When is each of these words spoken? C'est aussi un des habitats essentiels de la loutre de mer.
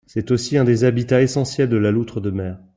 C'est 0.07 0.31
aussi 0.31 0.57
un 0.57 0.63
des 0.63 0.83
habitats 0.83 1.21
essentiels 1.21 1.69
de 1.69 1.77
la 1.77 1.91
loutre 1.91 2.21
de 2.21 2.31
mer. 2.31 2.57